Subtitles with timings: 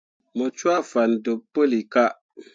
[0.37, 2.03] Mu cwaa fan deb puilika.